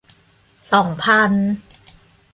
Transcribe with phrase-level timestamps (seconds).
[0.71, 1.31] สองพัน